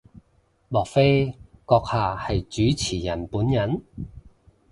[0.67, 1.31] 莫非
[1.63, 3.83] 閣下係主持人本人？